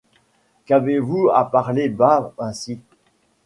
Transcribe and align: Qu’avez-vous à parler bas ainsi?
Qu’avez-vous 0.65 1.29
à 1.29 1.45
parler 1.51 1.87
bas 1.87 2.33
ainsi? 2.39 2.79